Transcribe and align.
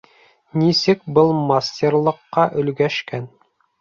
Нисек 0.61 1.03
был 1.19 1.29
мастерлыҡҡа 1.51 2.47
өлгәшкән? 2.63 3.29